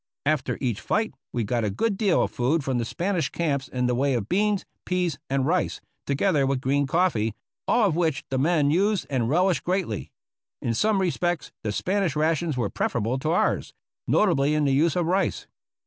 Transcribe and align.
After 0.25 0.57
each 0.59 0.81
fight 0.81 1.13
we 1.31 1.43
got 1.43 1.63
a 1.63 1.69
good 1.69 1.95
deal 1.95 2.23
of 2.23 2.31
food 2.31 2.63
from 2.63 2.79
the 2.79 2.85
Spanish 2.85 3.29
camps 3.29 3.67
in 3.67 3.85
the 3.85 3.93
way 3.93 4.15
of 4.15 4.27
beans, 4.27 4.65
peas, 4.83 5.19
and 5.29 5.45
rice, 5.45 5.79
together 6.07 6.47
with 6.47 6.59
green 6.59 6.87
coffee, 6.87 7.35
all 7.67 7.87
of 7.89 7.95
which 7.95 8.23
the 8.31 8.39
men 8.39 8.71
used 8.71 9.05
and 9.11 9.29
relished 9.29 9.63
greatly. 9.63 10.11
In 10.59 10.73
some 10.73 10.99
respects 11.01 11.51
the 11.61 11.71
Spanish 11.71 12.15
rations 12.15 12.57
were 12.57 12.67
prefer 12.71 12.97
able 12.97 13.19
to 13.19 13.29
ours, 13.29 13.75
notably 14.07 14.55
in 14.55 14.65
the 14.65 14.73
use 14.73 14.95
of 14.95 15.05
rice. 15.05 15.45